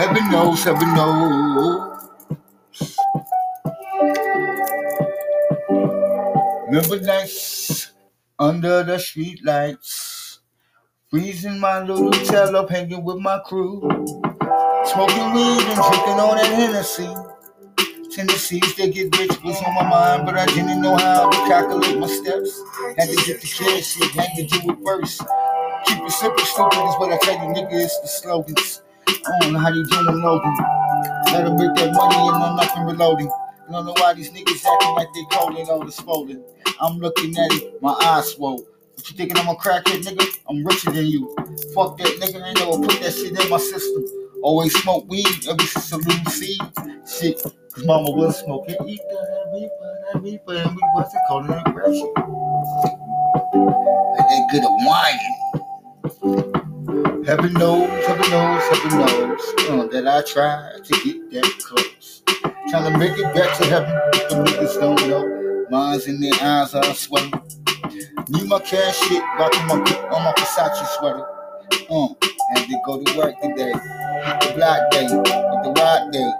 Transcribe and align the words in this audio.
Heaven 0.00 0.30
knows, 0.30 0.66
oh 0.66 0.72
heaven 0.72 0.94
knows. 0.94 2.08
Oh. 6.40 6.64
Remember 6.68 7.00
nights 7.04 7.92
under 8.38 8.82
the 8.82 8.98
street 8.98 9.44
lights, 9.44 10.40
freezing 11.10 11.60
my 11.60 11.82
little 11.82 12.12
tail 12.12 12.56
up, 12.56 12.70
hanging 12.70 13.04
with 13.04 13.18
my 13.18 13.40
crew, 13.40 13.82
smoking 14.86 15.34
weed 15.34 15.68
and 15.68 15.76
drinking 15.76 16.18
on 16.18 16.38
that 16.38 16.46
Hennessy. 16.46 17.14
Tendencies 18.10 18.74
to 18.76 18.88
get 18.88 19.14
rich 19.18 19.38
was 19.44 19.60
on 19.60 19.74
my 19.74 19.86
mind, 19.86 20.24
but 20.24 20.34
I 20.38 20.46
didn't 20.46 20.80
know 20.80 20.96
how 20.96 21.28
to 21.28 21.36
calculate 21.46 21.98
my 21.98 22.06
steps. 22.06 22.58
Had 22.96 23.10
to 23.10 23.16
get 23.26 23.42
the 23.42 23.46
cash 23.46 23.96
had 24.14 24.34
to 24.36 24.46
do 24.46 24.70
it 24.70 24.78
first. 24.82 25.20
Keep 25.84 26.04
it 26.04 26.10
simple, 26.10 26.42
stupid 26.46 26.88
is 26.88 26.96
what 26.96 27.12
I 27.12 27.18
tell 27.18 27.34
you, 27.34 27.52
nigga. 27.52 27.84
It's 27.84 28.00
the 28.00 28.08
slogans. 28.08 28.80
I 29.26 29.38
don't 29.40 29.52
know 29.52 29.58
how 29.58 29.68
you 29.72 29.84
doing, 29.84 30.20
Logan. 30.22 30.56
Gotta 31.26 31.50
make 31.50 31.74
that 31.76 31.92
money 31.94 32.16
and 32.16 32.42
I'm 32.42 32.56
nothing 32.56 32.84
reloading. 32.84 33.30
I 33.68 33.72
don't 33.72 33.86
know 33.86 33.94
why 33.98 34.14
these 34.14 34.30
niggas 34.30 34.64
acting 34.66 34.94
like 34.94 35.08
they 35.14 35.24
cold 35.30 35.56
and 35.56 35.68
all 35.68 35.84
this 35.84 35.96
swollen. 35.96 36.44
I'm 36.80 36.98
looking 36.98 37.36
at 37.38 37.52
it, 37.52 37.80
my 37.82 37.92
eyes 37.92 38.32
swole. 38.32 38.56
What 38.56 39.10
you 39.10 39.16
thinking 39.16 39.36
I'm 39.38 39.48
a 39.48 39.54
crackhead, 39.54 40.02
nigga? 40.02 40.38
I'm 40.48 40.64
richer 40.64 40.90
than 40.90 41.06
you. 41.06 41.34
Fuck 41.74 41.98
that 41.98 42.18
nigga, 42.20 42.42
I 42.42 42.52
never 42.54 42.78
put 42.78 43.00
that 43.00 43.12
shit 43.14 43.38
in 43.38 43.50
my 43.50 43.58
system. 43.58 44.04
Always 44.42 44.74
smoke 44.82 45.08
weed 45.08 45.26
ever 45.48 45.62
since 45.62 45.92
a 45.92 45.98
little 45.98 46.30
seed. 46.32 46.60
Shit, 47.06 47.42
cause 47.42 47.84
mama 47.84 48.10
was 48.10 48.40
smoking. 48.40 48.76
Eat 48.88 49.00
that 49.10 49.50
reefer, 49.52 50.04
that 50.12 50.22
reefer, 50.22 50.68
and 50.68 50.76
we 50.76 50.82
wasn't 50.94 51.22
calling 51.28 51.50
it 51.50 51.62
aggression. 51.66 52.12
Like 54.02 54.28
that 54.28 54.48
good 54.50 54.64
at 54.64 54.86
whining. 54.86 55.39
Heaven 57.30 57.52
knows, 57.52 57.88
heaven 58.06 58.28
knows, 58.32 58.62
heaven 58.64 58.98
knows 58.98 59.54
uh, 59.68 59.86
that 59.92 60.08
I 60.08 60.20
tried 60.22 60.82
to 60.84 60.92
get 61.04 61.30
that 61.30 61.62
close. 61.62 62.22
Trying 62.68 62.92
to 62.92 62.98
make 62.98 63.16
it 63.16 63.32
back 63.32 63.56
to 63.58 63.66
heaven, 63.66 64.00
but 64.10 64.28
the 64.30 64.34
niggas 64.34 64.80
don't 64.80 65.08
know. 65.08 65.66
Minds 65.70 66.08
in 66.08 66.20
their 66.20 66.34
eyes 66.42 66.74
are 66.74 66.82
swelling. 66.92 67.32
Need 68.30 68.48
my 68.48 68.58
cash 68.58 68.98
shit, 69.06 69.22
rocking 69.38 69.64
my 69.68 69.74
on 70.10 70.24
my 70.24 70.32
Versace 70.32 70.84
sweater. 70.98 71.24
Uh, 71.88 72.08
had 72.52 72.66
to 72.66 72.80
go 72.84 73.00
to 73.00 73.16
work 73.16 73.40
today. 73.40 73.74
The 73.74 74.52
black 74.56 74.90
day, 74.90 75.06
with 75.06 75.62
the 75.62 75.72
ride 75.78 76.10
day. 76.10 76.32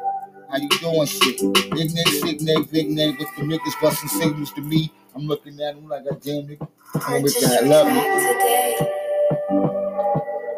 How 0.50 0.56
you 0.56 0.69
doing, 0.81 1.06
shit? 1.06 1.70
Big 1.70 1.95
name, 1.95 2.06
sick 2.06 2.41
name, 2.41 2.65
big 2.65 2.91
name, 2.91 3.17
with 3.17 3.28
the 3.37 3.43
niggas 3.43 3.81
busting 3.81 4.09
signals 4.09 4.53
to 4.55 4.61
me. 4.61 4.93
I'm 5.15 5.28
looking 5.28 5.53
at 5.61 5.77
them 5.77 5.87
like 5.87 6.03
a 6.11 6.17
damn 6.17 6.48
nigga. 6.48 6.67
I'm 6.95 7.22
with 7.22 7.41
that 7.43 7.65
love 7.65 7.87
me. 7.87 9.00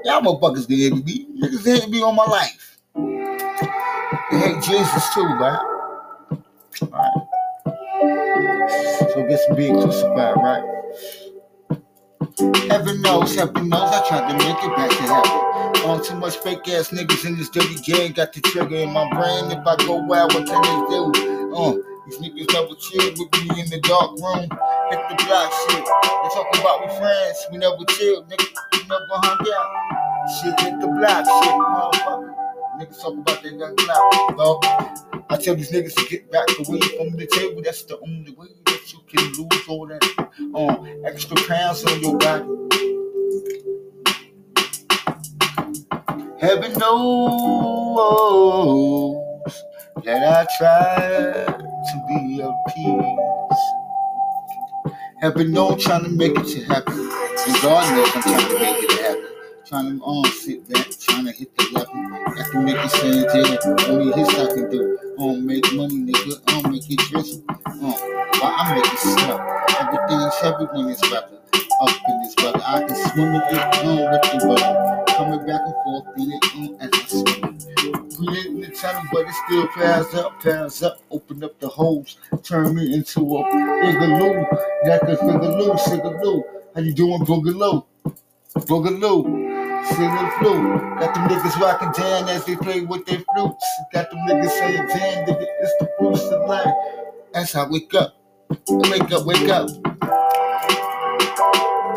Y'all 0.05 0.20
motherfuckers 0.22 0.67
can 0.67 0.77
hate 0.77 1.05
me. 1.05 1.27
Niggas 1.41 1.64
hate 1.64 1.91
me 1.91 2.03
on 2.03 2.17
my 2.17 2.25
life. 2.25 2.78
They 4.31 4.39
hate 4.39 4.62
Jesus 4.62 5.14
too, 5.14 5.25
right? 5.25 5.89
Alright. 6.83 7.28
So 9.12 9.27
guess 9.28 9.42
I'm 9.50 9.56
being 9.56 9.80
crucified, 9.80 10.36
right? 10.36 10.64
Heaven 12.70 13.03
knows, 13.03 13.34
heaven 13.34 13.69
knows, 13.69 13.91
I 13.92 14.08
tried 14.08 14.28
to 14.30 14.34
make 14.39 14.56
it 14.62 14.77
back 14.77 14.91
to 14.91 15.03
heaven. 15.03 15.91
On 15.91 16.03
too 16.03 16.17
much 16.17 16.36
fake 16.39 16.69
ass 16.69 16.91
niggas 16.91 17.27
in 17.27 17.36
this 17.36 17.48
dirty 17.50 17.77
gang, 17.83 18.12
got 18.12 18.33
the 18.33 18.41
trigger 18.41 18.77
in 18.77 18.91
my 18.92 19.08
brain. 19.11 19.50
If 19.50 19.67
I 19.67 19.77
go 19.86 19.97
wild, 19.97 20.34
what 20.34 20.47
can 20.47 20.62
they 20.62 20.91
do? 20.91 21.55
Uh, 21.55 21.75
these 22.06 22.19
niggas 22.19 22.47
double 22.48 22.77
chill 22.77 23.11
with 23.11 23.33
me 23.34 23.61
in 23.61 23.70
the 23.70 23.80
dark 23.83 24.12
room. 24.19 24.48
Hit 24.93 25.01
the 25.09 25.25
block 25.25 25.51
shit. 25.71 25.85
They 25.85 26.29
talk 26.35 26.48
about 26.61 26.83
we 26.83 26.89
friends, 26.98 27.47
we 27.51 27.57
never 27.57 27.83
chill, 27.89 28.25
nigga. 28.25 28.47
We 28.75 28.79
never 28.81 29.07
hung 29.09 29.41
out. 29.41 30.29
Shit 30.37 30.61
hit 30.61 30.81
the 30.81 30.87
block 30.89 31.25
shit, 31.25 31.55
motherfucker. 31.55 32.35
Niggas 32.79 33.01
talk 33.01 33.15
about 33.15 33.43
they 33.43 33.57
got 33.57 33.75
clout. 33.79 34.37
Well, 34.37 34.61
I 35.31 35.39
tell 35.39 35.55
these 35.57 35.70
niggas 35.70 35.95
to 35.95 36.05
get 36.11 36.31
back 36.31 36.47
away 36.59 36.81
from 36.81 37.17
the 37.17 37.27
table. 37.27 37.63
That's 37.63 37.85
the 37.85 37.98
only 38.01 38.33
way 38.33 38.48
that 38.67 38.93
you 38.93 38.98
can 39.09 39.33
lose 39.33 39.67
all 39.67 39.87
that 39.87 40.05
um, 40.55 40.86
extra 41.07 41.39
pounds 41.48 41.86
on 41.86 41.98
your 42.03 42.19
body. 42.19 42.45
Heaven 46.39 46.73
knows 46.74 47.97
that 50.05 50.23
I 50.23 50.47
try 50.59 51.47
to 51.47 52.05
be 52.09 52.42
of 52.42 52.53
peace. 52.74 53.42
Heaven 55.23 55.53
knows 55.53 55.85
trying 55.85 56.03
to 56.03 56.11
make 56.11 56.37
it 56.37 56.45
to 56.49 56.65
heaven. 56.65 56.95
And 56.99 57.63
God 57.63 57.95
knows 57.95 58.11
I'm 58.13 58.23
trying 58.23 58.49
to 58.49 58.59
make 58.59 58.83
it 58.83 59.01
happen. 59.03 59.29
Trying 59.65 60.01
to 60.01 60.05
um, 60.05 60.25
sit 60.25 60.69
back, 60.69 60.91
trying 60.99 61.27
to 61.27 61.31
hit 61.31 61.57
the 61.57 61.65
level. 61.73 61.95
Got 62.35 62.51
the 62.51 62.59
niggas 62.59 62.91
saying, 62.91 63.23
yeah, 63.31 63.87
only 63.87 64.13
his 64.19 64.29
I 64.31 64.47
can 64.53 64.69
do. 64.69 64.99
Um, 65.21 65.47
make 65.47 65.63
money, 65.75 66.11
nigga. 66.11 66.43
Um, 66.65 66.73
make 66.73 66.91
it 66.91 66.99
drizzle. 67.07 67.45
Um, 67.49 67.95
while 68.43 68.53
I'm 68.59 68.75
making 68.75 68.99
snow. 68.99 69.39
Everything's 69.79 70.35
heavy 70.43 70.65
when 70.75 70.89
it's 70.91 71.03
weather. 71.09 71.39
Up 71.83 71.97
in 72.09 72.23
this 72.25 72.35
weather, 72.43 72.63
I 72.67 72.81
can 72.83 72.97
swim 73.13 73.33
with 73.33 73.45
it, 73.47 73.87
um, 73.87 74.11
with 74.11 74.23
the 74.27 74.49
weather. 74.49 75.05
Coming 75.15 75.47
back 75.47 75.61
and 75.63 75.75
forth, 75.85 76.17
beat 76.17 76.35
it, 76.35 76.45
um, 76.57 76.77
as 76.81 76.91
I 76.93 77.07
swim. 77.07 77.32
Creating 78.27 78.61
the 78.61 78.69
channel, 78.69 79.03
but 79.13 79.27
it 79.27 79.35
still 79.47 79.67
powers 79.69 80.15
up, 80.15 80.41
powers 80.43 80.83
up. 80.83 80.99
Open 81.11 81.43
up 81.43 81.59
the 81.59 81.69
holes, 81.69 82.19
turn 82.45 82.75
me 82.75 82.95
into 82.95 83.21
a 83.21 83.45
boogaloo. 83.45 84.51
Got 84.87 85.07
the 85.07 85.17
figaloo, 85.17 85.79
sigaloo. 85.79 86.43
How 86.75 86.81
you 86.81 86.95
doing, 86.95 87.23
boogaloo? 87.23 87.85
Boogaloo. 88.55 89.53
Flu. 90.39 90.79
Got 91.01 91.15
them 91.15 91.29
niggas 91.29 91.61
rocking 91.61 91.93
down 91.93 92.29
as 92.29 92.45
they 92.45 92.57
play 92.57 92.81
with 92.83 93.05
their 93.07 93.23
flutes. 93.35 93.67
Got 93.93 94.11
them 94.11 94.21
niggas 94.21 94.51
saying, 94.51 94.87
damn, 94.89 95.27
nigga, 95.27 95.47
it's 95.61 95.75
the 95.81 95.91
Bruce 95.99 96.23
of 96.23 96.49
life. 96.49 96.75
That's 97.33 97.53
how 97.53 97.67
I 97.67 97.71
wake 97.71 97.95
up. 97.95 98.17
Wake 98.69 99.11
up, 99.13 99.27
wake 99.27 99.49
up. 99.49 99.69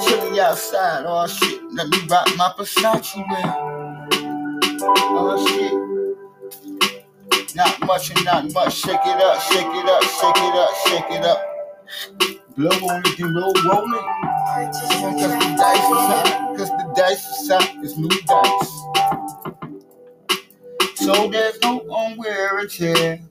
Chilling 0.02 0.40
outside, 0.40 1.06
oh 1.08 1.28
shit. 1.28 1.62
Let 1.72 1.88
me 1.90 2.00
rock 2.10 2.28
my 2.38 2.52
Versace 2.58 3.16
wear. 3.30 3.65
Much 7.86 8.12
and 8.12 8.26
not 8.26 8.54
much. 8.54 8.76
Shake 8.76 8.94
it 8.94 9.22
up, 9.22 9.42
shake 9.42 9.68
it 9.68 9.90
up, 9.90 10.04
shake 10.04 10.38
it 10.38 10.56
up, 10.56 10.72
shake 10.88 11.12
it 11.20 11.26
up. 11.26 11.42
Blow 12.58 12.70
on 12.90 13.04
it, 13.06 13.18
then 13.18 13.36
roll, 13.36 13.54
roll 13.66 13.96
it. 13.96 14.06
Cause 15.02 15.32
the 15.32 15.56
dice 15.58 15.78
is 15.78 16.06
hot, 16.10 16.56
cause 16.58 16.70
the 16.70 16.94
dice 16.96 17.26
is 17.42 17.50
hot, 17.50 17.72
it's 17.84 17.98
new 17.98 18.10
dice. 18.10 19.04
So 20.96 21.30
there's 21.30 21.60
no 21.62 21.80
on 21.90 22.18
wear 22.18 22.60
and 22.60 22.70
tear. 22.70 23.22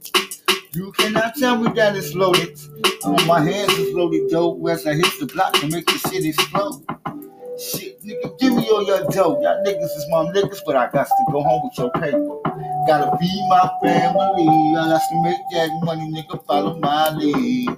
You 0.75 0.93
cannot 0.93 1.37
tell 1.37 1.59
me 1.59 1.73
that 1.75 1.97
it's 1.97 2.15
loaded. 2.15 2.59
Oh, 3.05 3.25
my 3.27 3.41
hands 3.41 3.73
is 3.79 3.95
loaded 3.95 4.31
dough 4.31 4.67
as 4.69 4.87
I 4.87 4.95
hit 4.95 5.13
the 5.21 5.27
block 5.27 5.55
to 5.55 5.69
make 5.69 5.87
the 5.87 5.99
shit 6.11 6.25
explode. 6.25 6.85
Shit, 7.59 8.03
nigga, 8.03 8.39
give 8.39 8.55
me 8.55 8.69
all 8.71 8.85
your 8.85 9.05
dough. 9.11 9.41
Y'all 9.43 9.65
niggas 9.65 9.85
is 9.85 10.07
my 10.11 10.25
niggas, 10.33 10.61
but 10.67 10.77
I 10.77 10.91
got 10.91 11.07
to 11.07 11.25
go 11.33 11.43
home 11.43 11.63
with 11.65 11.79
your 11.79 11.91
paper. 11.93 12.74
Gotta 12.87 13.17
feed 13.19 13.47
my 13.49 13.71
family. 13.83 14.49
I 14.49 14.89
got 14.89 15.03
to 15.11 15.23
make 15.23 15.41
that 15.53 15.71
money, 15.85 16.13
nigga. 16.13 16.45
Follow 16.47 16.79
my 16.79 17.11
lead. 17.17 17.69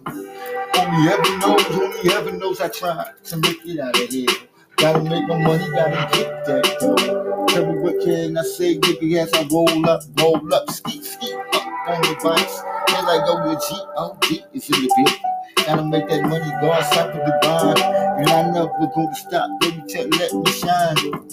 Only 0.77 1.09
heaven 1.09 1.39
knows, 1.41 1.67
only 1.73 2.11
heaven 2.11 2.39
knows 2.39 2.61
I 2.61 2.69
try 2.69 3.05
to 3.25 3.37
make 3.39 3.59
it 3.67 3.81
out 3.81 4.01
of 4.01 4.09
here. 4.09 4.29
Gotta 4.77 5.03
make 5.03 5.27
my 5.29 5.39
money, 5.39 5.69
gotta 5.71 6.09
get 6.17 6.45
that 6.47 6.77
dough. 6.81 7.47
Tell 7.49 7.67
me 7.67 7.81
what 7.81 8.05
can 8.05 8.39
I 8.39 8.43
say, 8.43 8.79
nigga, 8.79 9.23
as 9.25 9.33
I 9.35 9.49
roll 9.53 9.89
up, 9.89 10.03
roll 10.21 10.55
up, 10.55 10.71
ski, 10.71 11.03
ski, 11.03 11.35
up 11.35 11.67
on 11.89 12.03
the 12.03 12.17
bikes. 12.23 12.61
As 12.91 13.05
I 13.05 13.19
go 13.27 13.45
to 13.45 13.69
G-O-D, 13.69 14.45
it's 14.55 14.69
in 14.71 14.83
the 14.83 14.93
building. 14.97 15.23
Gotta 15.67 15.85
make 15.85 16.09
that 16.09 16.23
money, 16.25 16.51
go 16.61 16.73
outside 16.73 17.13
for 17.13 17.19
the 17.19 17.39
bond. 17.43 17.79
And 17.81 18.31
I 18.31 18.51
never 18.53 18.69
gonna 18.95 19.15
stop, 19.15 19.51
baby, 19.61 19.83
till 19.89 20.09
let 20.11 20.33
me 20.35 20.53
shine. 20.53 21.31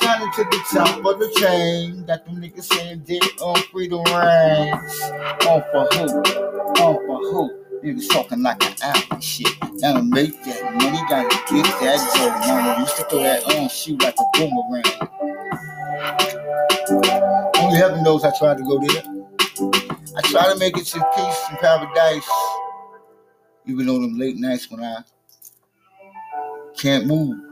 Shining 0.00 0.30
to 0.32 0.44
the 0.44 0.60
top 0.72 0.98
of 1.04 1.18
the 1.18 1.30
chain. 1.40 2.04
Got 2.04 2.26
them 2.26 2.36
niggas 2.36 2.64
saying 2.64 3.00
dick 3.06 3.22
on 3.40 3.56
freedom 3.72 4.04
reigns. 4.04 5.02
On 5.46 5.62
for 5.72 5.86
who? 5.92 6.04
On 6.82 6.96
for 7.06 7.18
who? 7.18 7.64
Niggas 7.82 8.08
talking 8.10 8.42
like 8.42 8.62
an 8.64 8.74
apple 8.82 9.20
shit. 9.20 9.48
Gotta 9.80 10.02
make 10.02 10.42
that 10.44 10.74
money, 10.74 11.00
gotta 11.08 11.28
get 11.52 11.64
that 11.80 11.98
dough. 12.14 12.46
Mama 12.46 12.80
used 12.80 12.96
to 12.96 13.04
throw 13.04 13.20
that 13.20 13.44
on 13.54 13.68
shoe 13.68 13.96
like 13.98 14.16
a 14.18 14.24
boomerang. 14.34 14.84
Only 17.58 17.78
heaven 17.78 18.02
knows 18.02 18.24
I 18.24 18.36
tried 18.36 18.58
to 18.58 18.64
go 18.64 18.78
there. 18.78 19.02
I 20.16 20.20
try 20.22 20.52
to 20.52 20.58
make 20.58 20.76
it 20.76 20.84
to 20.86 20.98
peace 21.16 21.44
and 21.48 21.58
paradise. 21.58 22.28
Even 23.66 23.86
though 23.86 24.00
them 24.00 24.18
late 24.18 24.36
nights 24.36 24.70
when 24.70 24.82
I 24.82 25.02
can't 26.76 27.06
move. 27.06 27.45